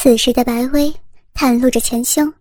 [0.00, 0.94] 此时的白薇
[1.34, 2.32] 袒露着前胸，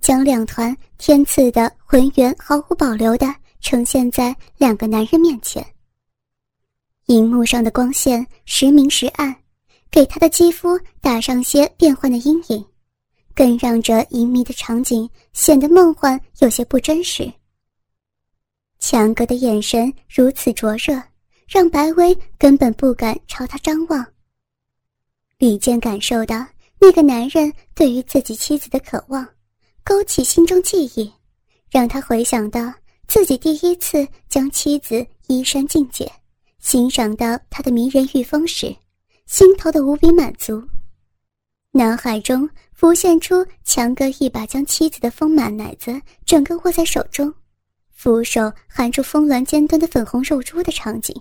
[0.00, 3.26] 将两团天赐的浑圆毫无保留的
[3.60, 5.66] 呈现在两个男人面前。
[7.06, 9.34] 荧幕上的光线时明时暗，
[9.90, 12.64] 给她的肌肤打上些变幻的阴影，
[13.34, 17.28] 更让这隐秘的场景显得梦幻有些不真实。
[18.78, 21.02] 强哥的眼神如此灼热，
[21.48, 24.06] 让白薇根本不敢朝他张望。
[25.38, 26.46] 李健感受到。
[26.84, 29.24] 那个男人对于自己妻子的渴望，
[29.84, 31.12] 勾起心中记忆，
[31.70, 32.74] 让他回想到
[33.06, 36.10] 自己第一次将妻子衣衫尽解，
[36.58, 38.74] 欣赏到她的迷人玉峰时，
[39.26, 40.60] 心头的无比满足。
[41.70, 47.32] 脑海中浮现出强哥一把将妻子的丰满奶子整个握在手中，
[47.92, 51.14] 扶手含住峰峦尖端的粉红肉珠的场景。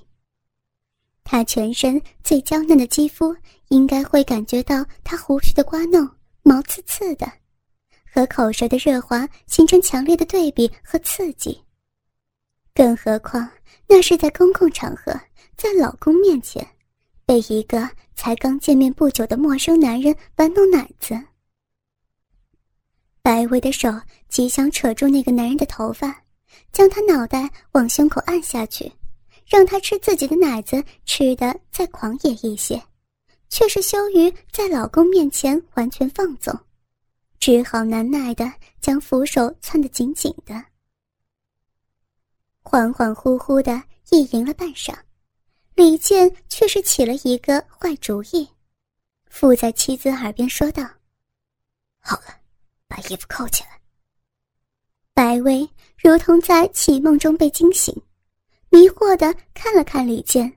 [1.32, 3.34] 他全身最娇嫩的肌肤，
[3.70, 6.06] 应该会感觉到他胡须的刮弄，
[6.44, 7.26] 毛刺刺的，
[8.06, 11.58] 和口舌的热滑形成强烈的对比和刺激。
[12.76, 13.50] 更何况
[13.88, 15.18] 那是在公共场合，
[15.56, 16.68] 在老公面前，
[17.26, 21.18] 被一个才刚见面不久的陌生男人玩弄奶子。
[23.22, 23.90] 白薇的手
[24.28, 26.14] 极想扯住那个男人的头发，
[26.74, 28.92] 将他脑袋往胸口按下去。
[29.52, 32.82] 让他吃自己的奶子，吃的再狂野一些，
[33.50, 36.58] 却是羞于在老公面前完全放纵，
[37.38, 38.50] 只好难耐的
[38.80, 40.54] 将扶手攥得紧紧的。
[42.64, 44.98] 恍恍惚惚的意淫了半晌，
[45.76, 48.48] 李健却是起了一个坏主意，
[49.26, 50.82] 附在妻子耳边说道
[52.00, 52.28] ：“好了，
[52.88, 53.82] 把衣服扣起来。”
[55.14, 57.94] 白薇如同在绮梦中被惊醒。
[58.72, 60.52] 迷惑的看了看李健，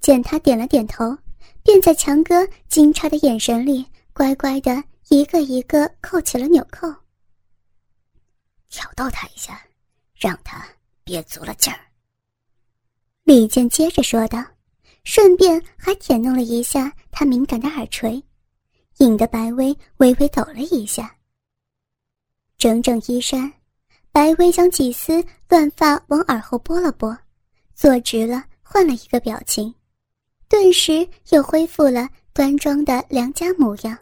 [0.00, 1.16] 见他点了点头，
[1.62, 6.92] 便在强哥惊诧的眼神里，乖乖的一个一个扣起了纽扣。
[8.68, 9.64] 挑逗他一下，
[10.18, 10.66] 让他
[11.04, 11.78] 憋足了劲儿。
[13.22, 14.44] 李健接着说道，
[15.04, 18.20] 顺便还舔弄了一下他敏感的耳垂，
[18.96, 21.16] 引得白薇微微抖了一下。
[22.58, 23.52] 整整衣衫，
[24.10, 27.16] 白薇将几丝乱发往耳后拨了拨。
[27.76, 29.72] 坐直了，换了一个表情，
[30.48, 33.96] 顿时又恢复了端庄的良家模样。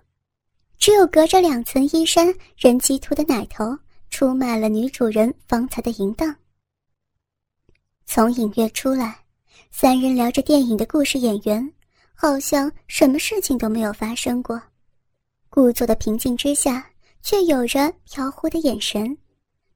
[0.79, 3.77] 只有隔着两层衣衫，人鸡突的奶头
[4.11, 6.33] 出卖了女主人方才的淫荡。
[8.07, 9.19] 从影院出来，
[9.73, 11.73] 三人聊着电影的故事，演员
[12.15, 14.63] 好像什么事情都没有发生过，
[15.49, 16.89] 故作的平静之下，
[17.23, 19.17] 却有着飘忽的眼神，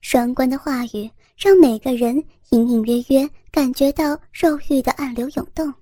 [0.03, 1.11] 双关的话语。
[1.41, 2.17] 让每个人
[2.51, 5.73] 隐隐约约感觉到肉欲的暗流涌动。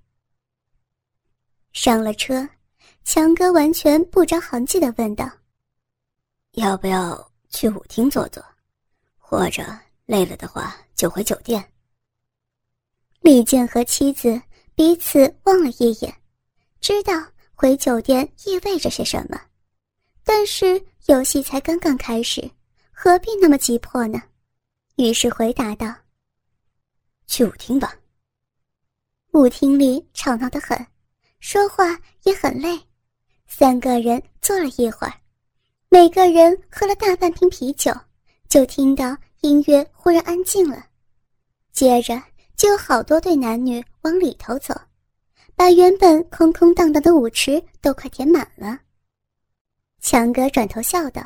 [1.73, 2.49] 上了车，
[3.05, 5.31] 强哥完全不着痕迹的问道
[6.53, 8.43] ：“要不要去舞厅坐坐？
[9.19, 9.63] 或者
[10.07, 11.63] 累了的话就回酒店？”
[13.21, 14.41] 李健和妻子
[14.75, 16.15] 彼此望了一眼，
[16.81, 17.13] 知道
[17.55, 19.41] 回酒店意味着些什么，
[20.23, 22.49] 但是游戏才刚刚开始，
[22.93, 24.23] 何必那么急迫呢？
[24.97, 25.93] 于是回答道
[27.27, 27.95] ：“去舞厅吧。”
[29.33, 30.87] 舞厅里吵闹的很，
[31.41, 31.85] 说话
[32.23, 32.81] 也很累。
[33.47, 35.13] 三个人坐了一会儿，
[35.89, 37.93] 每个人喝了大半瓶啤酒，
[38.49, 40.87] 就听到音乐忽然安静了。
[41.73, 42.21] 接着
[42.57, 44.75] 就有好多对男女往里头走，
[45.55, 48.79] 把原本空空荡荡的舞池都快填满了。
[50.01, 51.23] 强哥转头笑道：“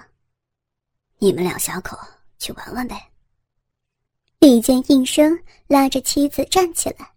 [1.19, 1.97] 你们两小口
[2.38, 3.09] 去玩玩呗。”
[4.40, 7.12] 李健应声拉着妻子站起来，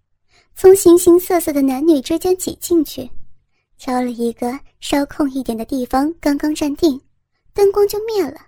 [0.56, 3.10] 从形形色色的男女之间挤进去，
[3.78, 7.00] 挑了一个稍空一点的地方，刚刚站定，
[7.54, 8.48] 灯光就灭了，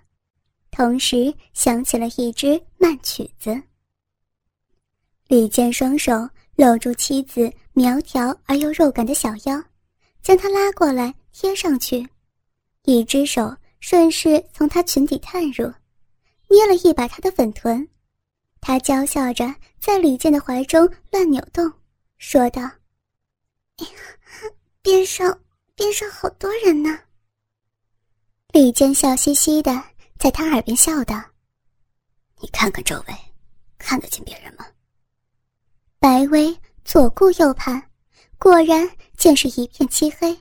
[0.70, 3.58] 同时响起了一支慢曲子。
[5.28, 6.12] 李健双手
[6.54, 9.58] 搂住妻子苗条而又肉感的小腰，
[10.20, 12.06] 将她拉过来贴上去，
[12.84, 15.64] 一只手顺势从她裙底探入，
[16.50, 17.88] 捏了一把她的粉臀。
[18.66, 21.72] 他娇笑着在李健的怀中乱扭动，
[22.18, 22.68] 说道
[24.82, 25.40] ：“边上
[25.76, 26.98] 边上好多人呢。”
[28.50, 29.80] 李健笑嘻嘻的
[30.18, 31.22] 在他耳边笑道
[32.42, 33.14] ：“你看看周围，
[33.78, 34.66] 看得见别人吗？”
[36.00, 36.52] 白薇
[36.84, 37.80] 左顾右盼，
[38.36, 40.36] 果然见是一片漆黑，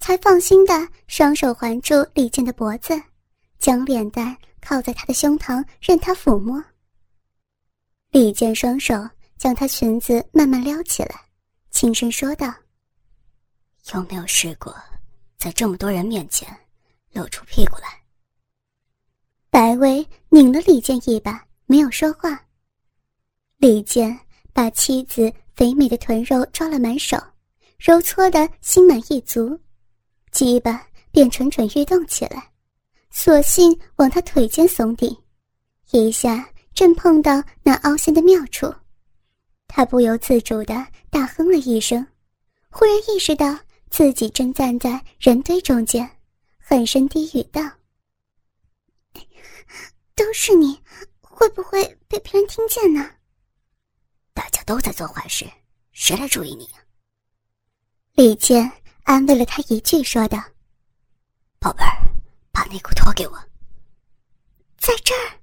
[0.00, 2.98] 才放心的双手环住李健的脖子，
[3.58, 6.64] 将脸蛋靠在他的胸膛，任他抚摸。
[8.16, 8.94] 李健双手
[9.36, 11.20] 将她裙子慢慢撩起来，
[11.70, 12.46] 轻声说道
[13.92, 14.74] ：“有没有试过，
[15.36, 16.48] 在这么多人面前，
[17.12, 17.88] 露出屁股来。
[19.50, 22.42] 白薇拧了李健一把，没有说话。
[23.58, 24.18] 李健
[24.50, 27.18] 把妻子肥美的臀肉抓了满手，
[27.78, 29.60] 揉搓的心满意足，
[30.32, 32.50] 鸡巴便蠢蠢欲动起来，
[33.10, 35.14] 索性往他腿间耸顶，
[35.90, 38.72] 一下正碰到那凹陷的妙处，
[39.66, 42.06] 他不由自主的大哼了一声，
[42.68, 43.58] 忽然意识到
[43.88, 46.18] 自己正站在人堆中间，
[46.58, 47.62] 狠声低语道。
[50.14, 50.78] 都是你，
[51.22, 53.10] 会不会被别人听见呢？
[54.34, 55.50] 大家都在做坏事，
[55.92, 56.84] 谁来注意你啊？
[58.12, 58.70] 李健
[59.04, 60.38] 安慰了他一句，说道
[61.58, 61.96] ：“宝贝儿，
[62.52, 63.38] 把内裤脱给我。”
[64.76, 65.40] 在这儿，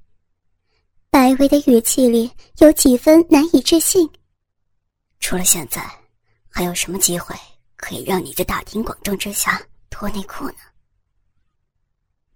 [1.14, 2.28] 白薇的语气里
[2.58, 4.10] 有几分难以置信。
[5.20, 5.88] 除了现在，
[6.50, 7.36] 还有什么机会
[7.76, 9.62] 可以让你在大庭广众之下
[9.92, 10.56] 脱内裤呢？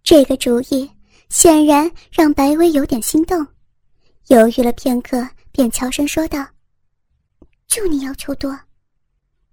[0.04, 0.88] 这个主意。
[1.30, 3.46] 显然让白薇有点心动，
[4.28, 6.48] 犹豫了片刻，便悄声说道
[7.68, 8.58] ：“就你要求多。”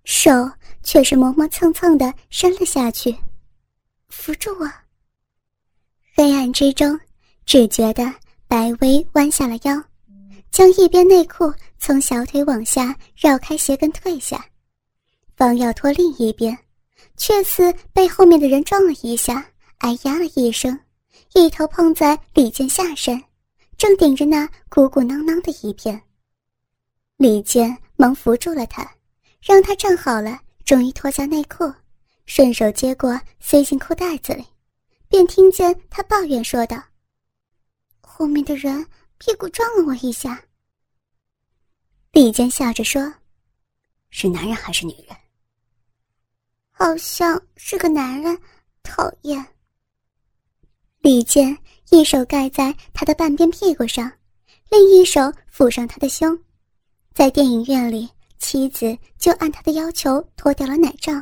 [0.05, 0.31] 手
[0.85, 3.13] 却是磨磨蹭蹭的伸了下去，
[4.09, 4.71] 扶住我。
[6.15, 7.01] 黑暗之中，
[7.45, 8.05] 只觉得
[8.47, 9.83] 白薇弯下了腰，
[10.51, 14.45] 将一边内裤从小腿往下绕开鞋跟退下，
[15.37, 16.57] 方要脱另一边，
[17.17, 19.45] 却似被后面的人撞了一下，
[19.79, 20.79] 哎呀了一声。
[21.35, 23.21] 一头碰在李健下身，
[23.77, 26.01] 正顶着那鼓鼓囊囊的一片。
[27.17, 28.89] 李健忙扶住了他，
[29.43, 31.65] 让他站好了，终于脱下内裤，
[32.27, 34.45] 顺手接过塞进裤袋子里，
[35.09, 36.81] 便听见他抱怨说道
[38.17, 38.87] ：“后面的人
[39.19, 40.41] 屁股撞了我一下。”
[42.13, 43.13] 李健笑着说
[44.09, 45.17] ：“是男人还是女人
[46.71, 48.39] ？”“好像是个男人，
[48.85, 49.45] 讨厌。”
[51.03, 51.59] 李健
[51.91, 54.11] 一手盖在他的半边屁股上，
[54.71, 55.21] 另一手
[55.53, 56.39] 抚上他的胸。
[57.13, 58.09] 在电影院里，
[58.39, 61.13] 妻子就按他的要求脱掉了奶罩。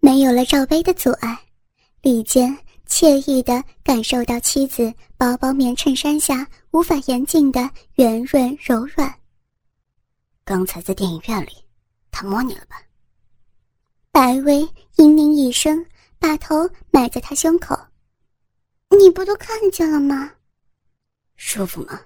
[0.00, 1.38] 没有了罩杯的阻碍，
[2.00, 2.56] 李健
[2.92, 7.58] 惬意地感受到妻子薄薄棉衬衫下无法言尽的
[7.94, 9.18] 圆润柔软。
[10.44, 11.64] 刚才在电影院里，
[12.10, 12.76] 他摸你了吧？
[14.10, 14.60] 白薇
[14.96, 15.82] 嘤咛一声，
[16.18, 17.74] 把头埋在他胸口。
[18.90, 20.30] 你不都看见了吗？
[21.36, 21.98] 舒服吗？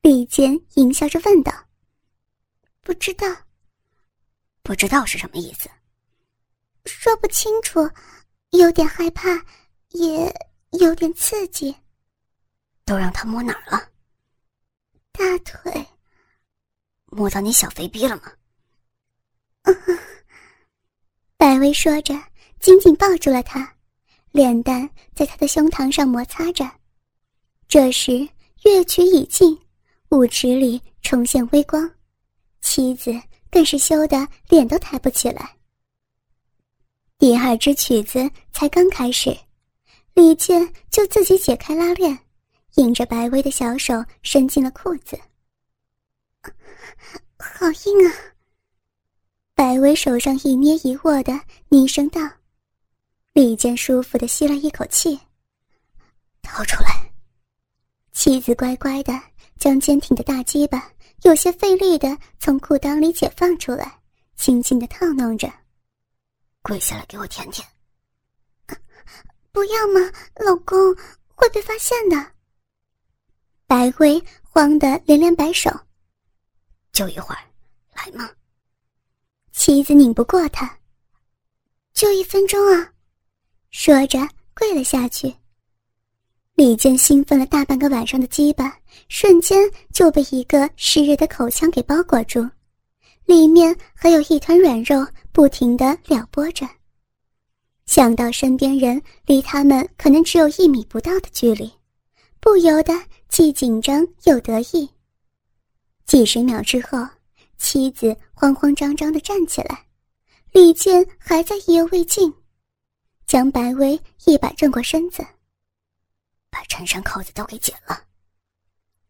[0.00, 1.52] 李坚淫笑着问道。
[2.80, 3.26] 不知道。
[4.62, 5.68] 不知道是什么意思？
[6.86, 7.86] 说不清楚，
[8.52, 9.28] 有点害怕，
[9.94, 10.32] 也
[10.78, 11.74] 有点刺激。
[12.84, 13.88] 都让他摸哪儿了？
[15.10, 15.86] 大腿。
[17.06, 18.32] 摸到你小肥逼了吗？
[21.38, 22.14] 白薇说着，
[22.60, 23.74] 紧紧抱住了他。
[24.32, 26.70] 脸蛋在他的胸膛上摩擦着，
[27.68, 28.28] 这时
[28.64, 29.56] 乐曲已尽，
[30.10, 31.88] 舞池里重现微光，
[32.60, 33.12] 妻子
[33.50, 35.56] 更是羞得脸都抬不起来。
[37.16, 39.34] 第二支曲子才刚开始，
[40.14, 42.16] 李健就自己解开拉链，
[42.76, 45.18] 引着白薇的小手伸进了裤子。
[47.36, 48.14] 好硬啊！
[49.54, 51.38] 白薇手上一捏一握的，
[51.68, 52.20] 低声道。
[53.32, 55.18] 李健舒服的吸了一口气，
[56.42, 57.12] 掏出来。
[58.12, 59.12] 妻子乖乖的
[59.58, 60.92] 将坚挺的大鸡巴
[61.22, 64.00] 有些费力的从裤裆里解放出来，
[64.36, 65.52] 轻轻的套弄着。
[66.62, 67.66] 跪下来给我舔舔。
[69.54, 70.00] 不要嘛，
[70.44, 70.76] 老公
[71.36, 72.32] 会被发现的。
[73.68, 75.70] 白薇慌得连连摆手。
[76.90, 77.40] 就一会儿，
[77.94, 78.28] 来嘛。
[79.52, 80.76] 妻子拧不过他。
[81.92, 82.92] 就一分钟啊。
[83.70, 84.18] 说着，
[84.56, 85.32] 跪了下去。
[86.56, 88.76] 李健兴奋了大半个晚上的鸡巴，
[89.08, 92.50] 瞬间就被一个湿热的口腔给包裹住，
[93.24, 96.68] 里面还有一团软肉不停的撩拨着。
[97.86, 101.72] 想到身边人离他们可能只有一米不到的距离，
[102.40, 102.92] 不由得
[103.28, 104.90] 既紧张又得意。
[106.06, 107.06] 几十秒之后，
[107.56, 109.86] 妻子慌慌张张的站起来，
[110.52, 112.32] 李健还在意犹未尽。
[113.26, 115.26] 将白薇一把转过身子，
[116.50, 118.04] 把衬衫扣子都给解了。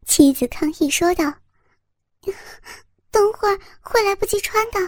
[0.07, 1.25] 妻子抗议说道
[3.11, 4.79] ：“等会儿会来不及穿的。”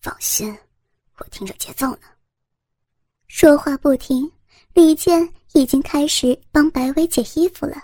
[0.00, 0.56] 放心，
[1.18, 2.13] 我听着节奏呢。
[3.36, 4.30] 说话不停，
[4.74, 7.74] 李健已经开始帮白薇解衣服了。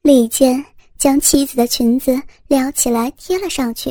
[0.00, 0.64] 李健
[0.96, 3.90] 将妻子的裙子撩起来贴了上去，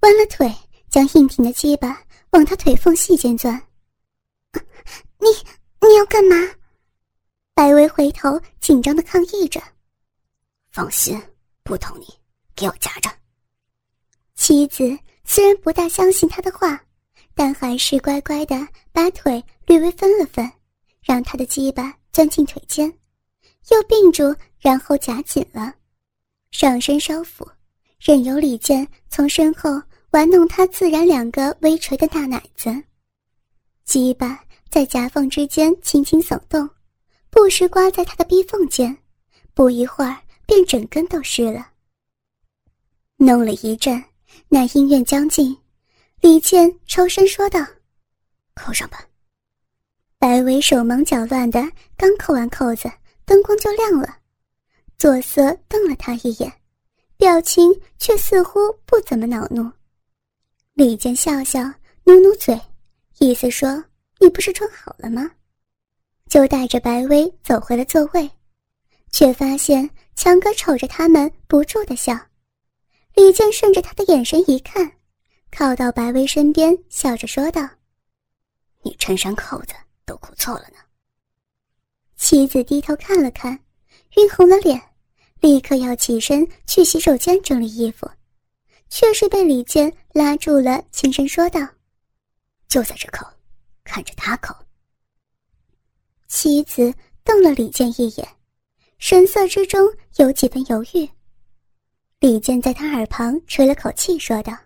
[0.00, 0.54] 弯了腿，
[0.90, 1.98] 将硬挺的鸡巴
[2.32, 3.58] 往她腿缝隙间钻。
[5.18, 5.28] 你
[5.88, 6.36] 你要干嘛？
[7.54, 9.62] 白薇回头紧张的抗议着
[10.72, 11.18] ：“放心，
[11.62, 12.06] 不捅你，
[12.54, 13.10] 给我夹着。”
[14.36, 16.84] 妻子虽然不大相信他的话，
[17.42, 20.52] 但还是乖乖的把腿略微分了分，
[21.02, 22.86] 让他的鸡巴钻进腿间，
[23.70, 25.74] 又并住，然后夹紧了，
[26.50, 27.50] 上身稍俯，
[27.98, 29.70] 任由李健从身后
[30.10, 32.70] 玩弄他自然两个微垂的大奶子，
[33.86, 36.68] 鸡巴在夹缝之间轻轻耸动，
[37.30, 38.94] 不时刮在他的逼缝间，
[39.54, 41.68] 不一会儿便整根都湿了。
[43.16, 44.04] 弄了一阵。
[44.50, 45.56] 那音乐将近，
[46.20, 47.66] 李健抽身说道
[48.54, 49.02] ：“扣上吧。”
[50.18, 51.60] 白薇手忙脚乱的，
[51.96, 52.90] 刚扣完扣子，
[53.24, 54.18] 灯光就亮了。
[54.98, 56.52] 左色瞪了他一眼，
[57.16, 59.70] 表情却似乎不怎么恼怒。
[60.74, 61.62] 李健笑笑，
[62.04, 62.60] 努努嘴，
[63.18, 63.82] 意思说
[64.20, 65.30] ：“你不是装好了吗？”
[66.28, 68.30] 就带着白薇走回了座位，
[69.10, 72.14] 却发现强哥瞅着他们，不住的笑。
[73.14, 74.92] 李健顺着他的眼神一看，
[75.50, 77.68] 靠到白薇身边，笑着说道
[78.82, 80.78] ：“你衬衫扣子都扣错了呢。”
[82.16, 83.58] 妻子低头看了看，
[84.16, 84.80] 晕红了脸，
[85.40, 88.08] 立刻要起身去洗手间整理衣服，
[88.88, 91.60] 却是被李健拉住了，轻声说道
[92.68, 93.26] ：“就在这扣，
[93.84, 94.54] 看着他扣。”
[96.28, 98.28] 妻子瞪了李健一眼，
[98.98, 101.08] 神色之中有几分犹豫。
[102.20, 104.56] 李健在他耳旁吹了口气，说道：“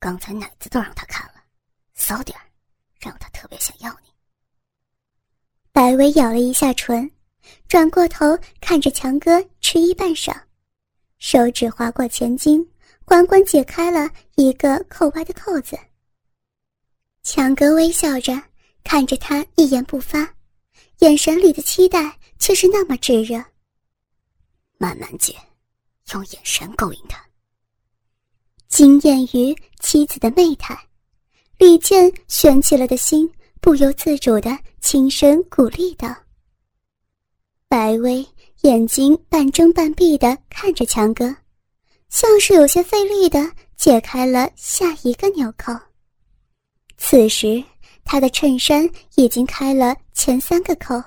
[0.00, 1.34] 刚才奶子都让他看了，
[1.94, 2.36] 骚点，
[2.98, 4.08] 让他特别想要你。”
[5.70, 7.08] 白薇咬了一下唇，
[7.68, 10.34] 转过头看着强哥，迟疑半晌，
[11.18, 12.66] 手指划过前襟，
[13.04, 15.78] 缓缓解开了一个扣歪的扣子。
[17.22, 18.32] 强哥微笑着
[18.82, 20.34] 看着他，一言不发，
[21.00, 23.36] 眼神里的期待却是那么炙热。
[24.78, 25.36] 慢慢解。
[26.12, 27.24] 用眼神勾引他，
[28.70, 30.78] 惊艳于妻子的媚态，
[31.58, 33.28] 李健悬起了的心
[33.60, 36.08] 不由自主的轻声鼓励道
[37.68, 38.24] ：“白薇
[38.62, 41.34] 眼睛半睁半闭的看着强哥，
[42.10, 45.72] 像是有些费力的解开了下一个纽扣。
[46.96, 47.62] 此时，
[48.04, 51.02] 他的衬衫已经开了前三个扣，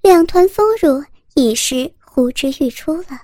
[0.00, 3.20] 两团丰乳已是呼之欲出了。”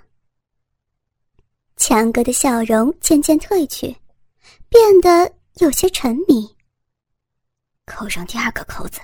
[1.80, 3.96] 强哥的笑容渐渐褪去，
[4.68, 6.46] 变得有些沉迷。
[7.87, 9.00] 扣上第二个扣子。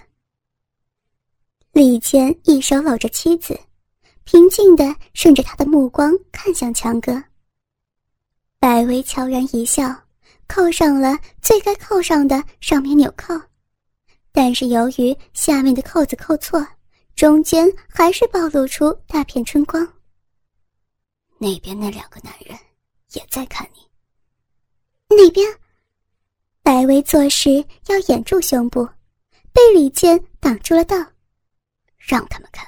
[1.72, 3.58] 李健一手搂着妻子，
[4.24, 7.24] 平静的顺着他的目光看向强哥。
[8.60, 9.84] 白薇悄然一笑，
[10.46, 13.34] 扣上了最该扣上的上面纽扣，
[14.32, 16.64] 但是由于下面的扣子扣错，
[17.14, 19.95] 中间还是暴露出大片春光。
[21.38, 22.56] 那边那两个男人。
[23.12, 23.80] 也在看你。
[25.08, 25.46] 那边，
[26.62, 28.84] 白薇做事要掩住胸部，
[29.52, 30.96] 被李健挡住了道，
[31.96, 32.66] 让他们看。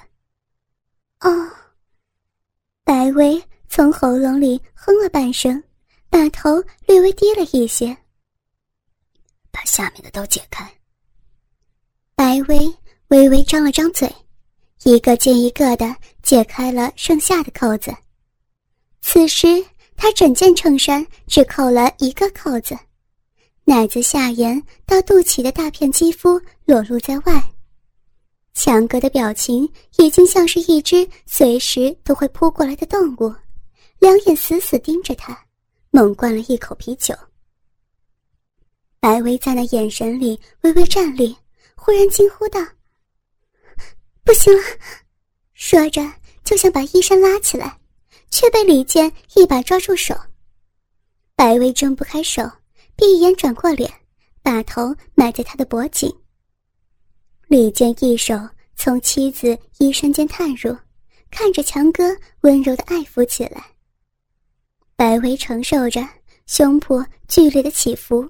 [1.21, 1.51] 哦。
[2.85, 5.63] 白薇从喉咙里哼了半声，
[6.09, 7.95] 把头略微低了一些。
[9.51, 10.67] 把下面的都解开。
[12.15, 12.75] 白薇
[13.09, 14.11] 微微张了张嘴，
[14.85, 17.95] 一个接一个的解开了剩下的扣子。
[19.11, 19.65] 此时。
[20.00, 22.79] 他整件衬衫只扣了一个扣子，
[23.65, 27.43] 奶子下沿到肚脐的大片肌肤裸露在外。
[28.55, 33.35] 强哥的表情已经像是一只随时都会扑过来的动物，
[33.99, 35.37] 两眼死死盯着他，
[35.91, 37.12] 猛灌了一口啤酒。
[39.00, 41.37] 白薇在那眼神里微微站立，
[41.75, 42.61] 忽然惊呼道
[44.23, 44.62] ：“不行了！”
[45.55, 46.00] 说着
[46.45, 47.78] 就想把衣衫拉起来。
[48.31, 50.15] 却被李健一把抓住手，
[51.35, 52.43] 白薇睁不开手，
[52.95, 53.91] 闭眼转过脸，
[54.43, 56.13] 把头埋在他的脖颈。
[57.47, 58.35] 李健一手
[58.77, 60.77] 从妻子衣衫间探入，
[61.31, 62.05] 看着强哥
[62.43, 63.65] 温柔的爱抚起来。
[64.95, 66.07] 白薇承受着
[66.47, 68.29] 胸脯剧烈的起伏，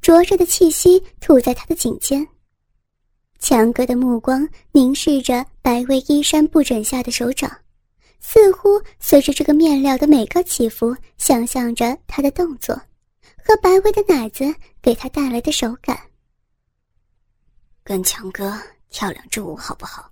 [0.00, 2.26] 灼热的气息吐在他的颈间。
[3.38, 7.50] 强哥的目光凝视着白薇衣衫不整下的手掌。
[8.26, 12.74] 似乎随着这个面料的每个起伏，想象着他的动作，
[13.36, 15.96] 和白薇的奶子给他带来的手感。
[17.84, 20.10] 跟强哥跳两支舞好不好？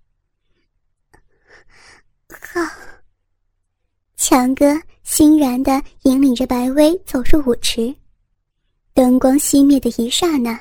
[2.28, 2.60] 好。
[4.14, 7.92] 强哥欣然的引领着白薇走入舞池，
[8.92, 10.60] 灯光熄灭的一刹那，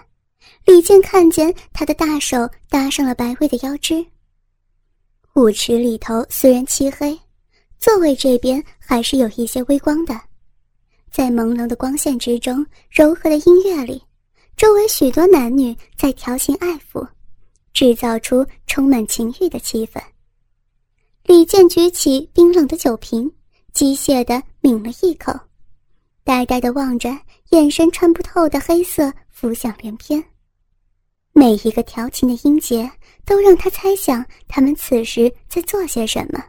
[0.65, 4.03] 李健看见他的大手搭上了白薇的腰肢。
[5.35, 7.19] 舞池里头虽然漆黑，
[7.81, 10.13] 座位这边还是有一些微光的。
[11.09, 14.01] 在朦胧的光线之中，柔和的音乐里，
[14.55, 17.05] 周围许多男女在调情爱抚，
[17.73, 19.99] 制造出充满情欲的气氛。
[21.23, 23.29] 李健举起冰冷的酒瓶，
[23.73, 25.33] 机械地抿了一口，
[26.23, 27.09] 呆呆地望着
[27.49, 30.23] 眼神穿不透的黑色浮想联翩。
[31.33, 32.89] 每一个调情的音节。
[33.23, 36.43] 都让他猜想他们此时在做些什么。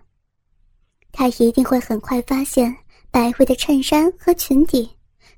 [1.12, 2.74] 他一定会很快发现
[3.10, 4.90] 白薇的衬衫和裙底，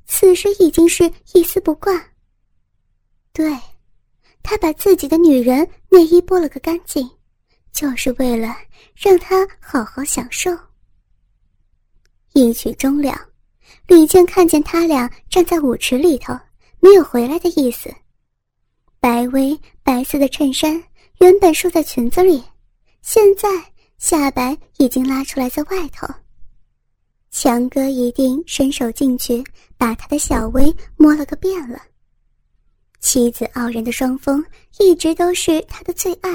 [0.06, 1.92] 此时已经是一丝不挂。
[3.32, 3.52] 对，
[4.42, 7.10] 他把自己的女人内衣剥了个干净，
[7.72, 8.56] 就是为了
[8.94, 10.50] 让她好好享受。
[12.32, 13.14] 一曲终了，
[13.88, 16.32] 李健看见他俩站在舞池里头，
[16.80, 17.92] 没有回来的意思。
[19.00, 20.82] 白薇白色的衬衫。
[21.20, 22.42] 原本束在裙子里，
[23.00, 23.48] 现在
[24.04, 26.06] 下摆已经拉出来在外头。
[27.30, 29.42] 强哥一定伸手进去，
[29.78, 31.80] 把他的小薇摸了个遍了。
[33.00, 34.44] 妻子傲人的双峰
[34.78, 36.30] 一直都是他的最爱，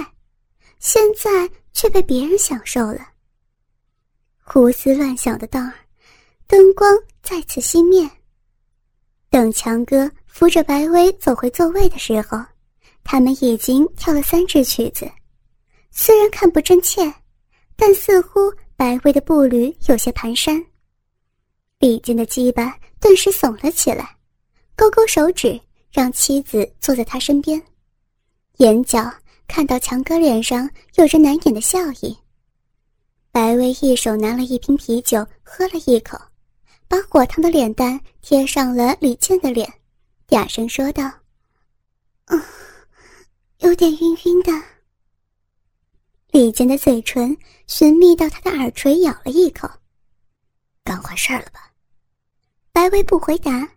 [0.79, 3.07] 现在却被别人享受了。
[4.41, 5.71] 胡思乱想的道儿，
[6.47, 8.09] 灯光再次熄灭。
[9.29, 12.43] 等强哥扶着白薇走回座位的时候。
[13.03, 15.09] 他们已经跳了三支曲子，
[15.91, 17.11] 虽然看不真切，
[17.79, 20.61] 但似乎白薇的步履有些蹒跚。
[21.79, 24.17] 李健的鸡巴顿时耸了起来，
[24.75, 25.57] 勾勾手指，
[25.89, 27.59] 让妻子坐在他身边，
[28.57, 29.09] 眼角
[29.47, 32.15] 看到强哥脸上有着难掩的笑意。
[33.31, 36.19] 白薇一手拿了一瓶啤酒，喝了一口，
[36.89, 39.71] 把火烫的脸蛋贴上了李健的脸，
[40.29, 41.09] 哑声说道
[42.27, 42.43] ：“嗯。”
[43.59, 44.51] 有点晕晕的。
[46.31, 49.67] 李健的嘴唇寻觅到他的耳垂，咬了一口。
[50.83, 51.71] 干坏事了吧？
[52.71, 53.67] 白薇不回答，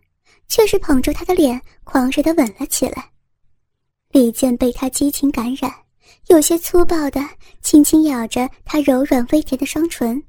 [0.47, 3.11] 却是捧住他的脸，狂热的吻了起来。
[4.09, 5.73] 李健被他激情感染，
[6.27, 7.19] 有些粗暴的
[7.63, 10.23] 轻轻咬着他柔软微甜的双唇，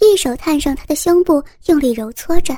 [0.00, 2.56] 一手探上他的胸部，用力揉搓着。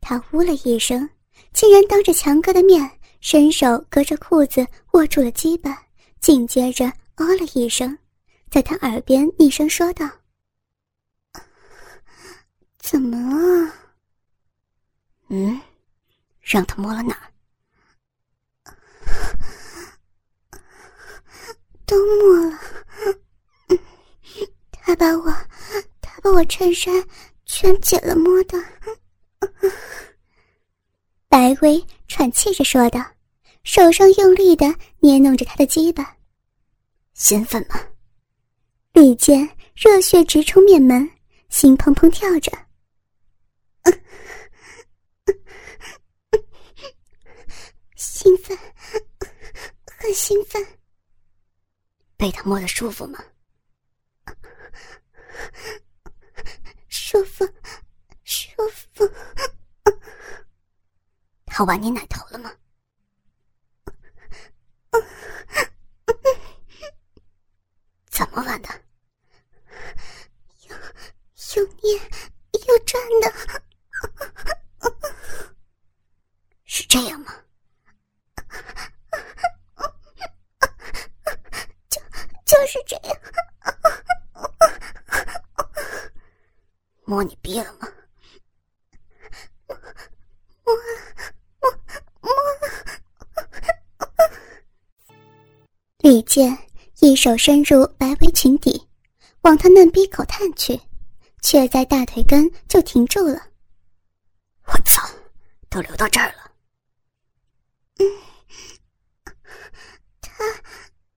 [0.00, 1.08] 他呜了一声，
[1.52, 2.90] 竟然当着强哥的面。
[3.22, 5.78] 伸手隔着裤子握住了鸡巴，
[6.20, 7.98] 紧接着哦了一声，
[8.50, 10.08] 在他耳边厉声说道
[12.80, 13.14] ：“怎么
[13.66, 13.74] 了？
[15.28, 15.60] 嗯，
[16.40, 17.30] 让他摸了哪儿？
[21.84, 22.58] 都摸了。
[24.72, 25.30] 他把我，
[26.00, 27.06] 他把我衬衫
[27.44, 28.58] 全解了摸的。”
[31.28, 33.04] 白薇喘气着说道，
[33.62, 36.16] 手上用力的捏弄着他的鸡巴。
[37.20, 37.78] 兴奋吗？
[38.94, 41.06] 李健热血直冲面门，
[41.50, 42.50] 心砰砰跳着。
[47.94, 48.56] 兴奋，
[49.98, 50.66] 很兴奋。
[52.16, 53.22] 被他摸的舒服吗？
[56.88, 57.46] 舒服，
[58.24, 59.06] 舒服。
[61.44, 62.50] 他玩你奶头了吗？
[68.06, 68.68] 怎么玩的？
[70.68, 70.76] 又
[71.56, 72.00] 又捏
[72.66, 73.32] 又转的，
[76.64, 77.34] 是这样吗？
[81.88, 82.00] 就
[82.46, 83.16] 就是这样。
[87.04, 87.88] 摸你逼了吗？
[95.98, 96.56] 李健
[97.10, 98.86] 一手伸入白薇裙底，
[99.40, 100.80] 往她嫩逼口探去，
[101.42, 103.48] 却在大腿根就停住了。
[104.66, 105.10] 我操，
[105.68, 106.52] 都流到这儿了。
[107.98, 108.06] 嗯，
[110.20, 110.44] 他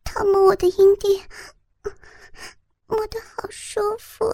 [0.04, 1.22] 他摸我的阴蒂，
[2.88, 4.26] 摸得好舒服。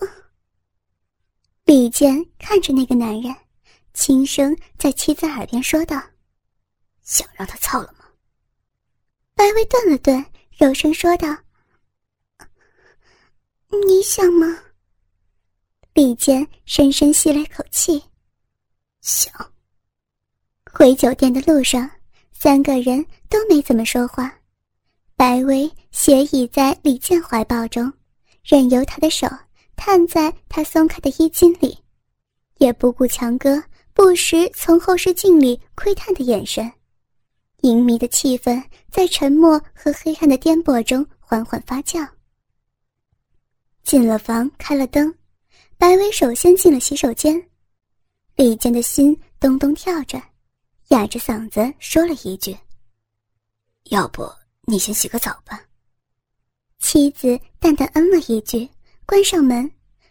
[1.65, 3.35] 李健看着那个男人，
[3.93, 6.01] 轻声在妻子耳边说道
[7.03, 8.05] ：“想让他操了吗？”
[9.35, 10.25] 白薇顿了顿。
[10.57, 11.29] 柔声说道
[13.87, 14.47] ：“你想吗？”
[15.93, 18.01] 李健深深吸了一口气，
[19.01, 19.33] 想。
[20.71, 21.89] 回酒店的路上，
[22.31, 24.33] 三个人都没怎么说话。
[25.15, 27.91] 白薇斜倚在李健怀抱中，
[28.43, 29.27] 任由他的手
[29.75, 31.77] 探在他松开的衣襟里，
[32.59, 33.61] 也不顾强哥
[33.93, 36.71] 不时从后视镜里窥探的眼神。
[37.61, 42.07] 淫迷的气氛在沉默和黑暗的颠簸中缓缓发酵。
[43.89, 45.11] 进了房，开了灯，
[45.75, 47.43] 白薇首先进了洗手间。
[48.35, 50.21] 李健的心咚咚跳着，
[50.89, 52.55] 哑着嗓子说了一句
[53.89, 54.31] ：“要不
[54.65, 55.65] 你先洗个澡吧。”
[56.77, 58.69] 妻子淡淡嗯了一句，
[59.07, 59.67] 关上门，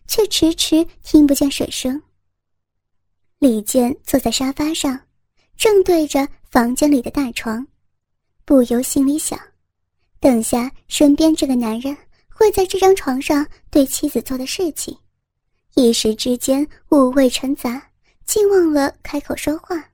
[0.08, 2.02] 却迟迟听不见水声。
[3.38, 5.00] 李健坐在沙发上，
[5.56, 7.64] 正对着房间里的大床，
[8.44, 9.38] 不由心里想：
[10.18, 11.96] 等下身边这个男人
[12.38, 14.96] 会在这张床上对妻子做的事情，
[15.74, 17.90] 一时之间五味陈杂，
[18.26, 19.90] 竟忘了开口说话。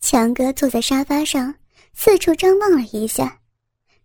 [0.00, 1.54] 强哥坐在沙发上，
[1.94, 3.40] 四处张望了一下。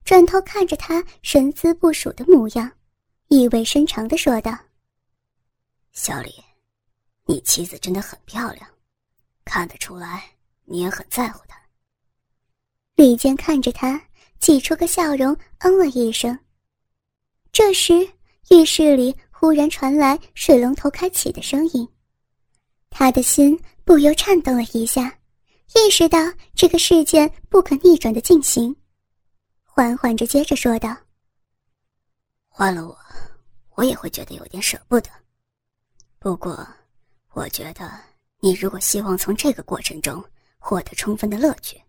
[0.06, 2.72] 转头看着他神思不属的模样，
[3.30, 4.56] 意味深长的说道
[5.94, 6.32] ：“小李，
[7.26, 8.70] 你妻子真的很漂亮，
[9.44, 10.24] 看得出来
[10.66, 11.60] 你也很在乎她。”
[12.94, 14.00] 李健看着他，
[14.38, 16.38] 挤出个笑容，嗯了一声。
[17.52, 18.08] 这时，
[18.52, 21.88] 浴室里忽然传来水龙头开启的声音，
[22.90, 25.18] 他的心不由颤动了一下，
[25.76, 26.20] 意识到
[26.54, 28.76] 这个事件不可逆转的进行。
[29.64, 30.96] 缓缓着，接着说道
[32.50, 32.98] ：“换了我，
[33.76, 35.10] 我也会觉得有点舍不得。
[36.20, 36.68] 不过，
[37.34, 37.92] 我觉得
[38.40, 40.24] 你如果希望从这个过程中
[40.58, 41.80] 获得充分的乐趣，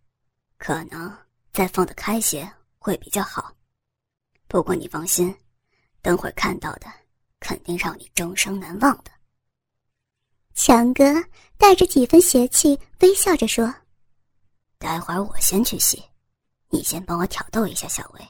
[0.59, 1.11] 可能
[1.53, 3.55] 再放得开些会比较好。
[4.47, 5.35] 不过你放心，
[6.03, 6.87] 等会看到的
[7.41, 9.11] 肯定让你终生难忘的。”
[10.55, 11.05] 强哥
[11.57, 13.73] 带着几分邪气，微笑着说
[14.79, 16.03] ：“待会儿我先去洗。”
[16.71, 18.29] 你先帮我挑逗一下小薇，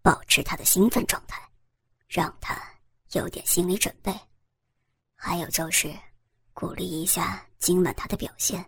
[0.00, 1.38] 保持她的兴奋状态，
[2.08, 2.58] 让她
[3.12, 4.10] 有点心理准备。
[5.14, 5.94] 还有就是
[6.54, 8.64] 鼓励一下今晚她的表现，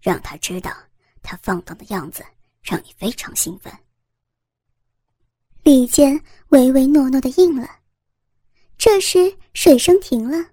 [0.00, 0.72] 让她知道
[1.22, 2.24] 她放荡的样子
[2.62, 3.76] 让你非常兴奋。
[5.64, 7.68] 李健唯唯诺诺的应了。
[8.78, 10.50] 这时水声停了，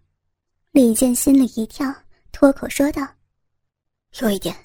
[0.72, 1.94] 李健心里一跳，
[2.32, 3.08] 脱口说道
[4.22, 4.56] ：“有一点，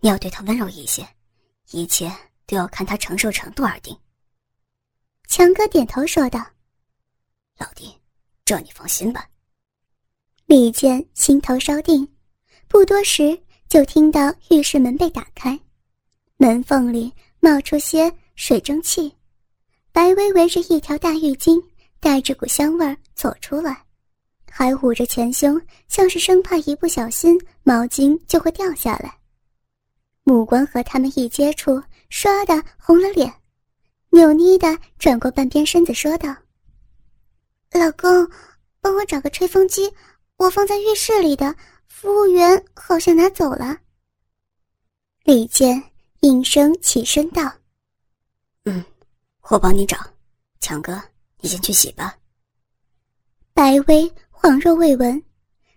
[0.00, 1.06] 你要对他温柔一些，
[1.70, 2.10] 一切。”
[2.50, 3.96] 都要看他承受程度而定。
[5.28, 6.44] 强哥点头说道
[7.58, 7.94] ：“老弟，
[8.44, 9.24] 这你放心吧。”
[10.46, 12.12] 李健心头稍定，
[12.66, 15.56] 不多时就听到浴室门被打开，
[16.38, 19.14] 门缝里冒出些水蒸气，
[19.92, 21.62] 白薇围着一条大浴巾，
[21.98, 23.84] 带着股香味儿走出来，
[24.50, 29.18] 还捂着前胸，像是生怕一不小心毛巾就会掉下来。
[30.22, 31.82] 目光和他们一接触。
[32.12, 33.32] 唰的红了脸，
[34.10, 36.34] 扭捏的转过半边身子说道
[37.70, 38.28] ：“老公，
[38.80, 39.88] 帮我找个吹风机，
[40.36, 41.54] 我放在浴室里的，
[41.86, 43.78] 服务员好像拿走了。”
[45.22, 45.80] 李健
[46.18, 47.48] 应声起身道
[48.66, 48.84] ：“嗯，
[49.50, 49.98] 我帮你找。
[50.60, 50.98] 强哥，
[51.40, 52.16] 你先去洗吧。”
[53.52, 55.22] 白薇恍若未闻，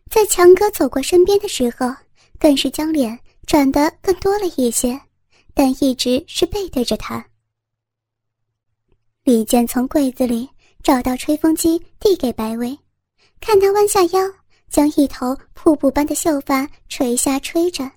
[0.10, 1.94] 在强哥走过身边的时候，
[2.40, 5.00] 更是将脸转得更多了一些。
[5.56, 7.24] 但一直是背对着他。
[9.24, 10.50] 李健从柜子里
[10.82, 12.76] 找到吹风机，递给白薇，
[13.40, 14.20] 看他弯下腰，
[14.68, 17.92] 将一头瀑布般的秀发垂下吹着，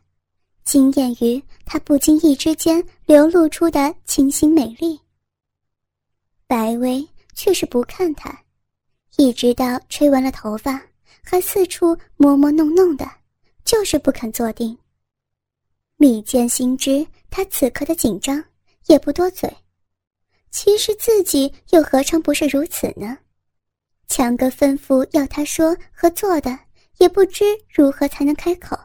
[0.64, 5.00] 惊艳于他不经意之间流露出的清新美丽。
[6.46, 8.36] 白薇却是不看他，
[9.16, 10.80] 一直到吹完了头发，
[11.22, 13.10] 还四处摸摸弄弄的，
[13.64, 14.76] 就是不肯坐定。
[15.96, 18.42] 李健心知他此刻的紧张，
[18.86, 19.52] 也不多嘴。
[20.50, 23.18] 其实自己又何尝不是如此呢？
[24.06, 26.56] 强哥吩咐要他说和做的，
[26.98, 28.78] 也不知如何才能开口。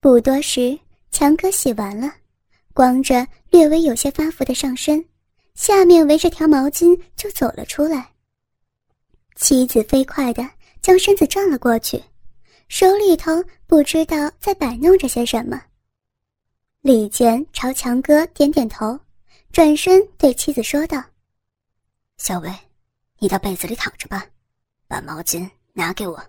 [0.00, 0.76] 不多时，
[1.12, 2.12] 强哥洗完了，
[2.74, 5.02] 光着略微有些发福的上身，
[5.54, 8.12] 下面围着条毛巾就走了出来。
[9.36, 10.48] 妻子飞快的
[10.80, 12.02] 将身子转了过去。
[12.68, 15.62] 手里头不知道在摆弄着些什么。
[16.80, 18.98] 李健朝强哥点点头，
[19.52, 21.04] 转身对妻子说道
[22.16, 22.50] ：“小薇，
[23.18, 24.26] 你到被子里躺着吧，
[24.88, 26.24] 把毛巾拿给我。”